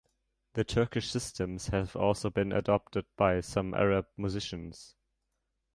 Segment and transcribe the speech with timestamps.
[0.53, 4.95] The Turkish systems have also been adopted by some Arab musicians.